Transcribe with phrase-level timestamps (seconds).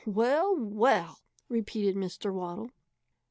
[0.03, 2.33] "Well, well!" repeated Mr.
[2.33, 2.71] Waddle.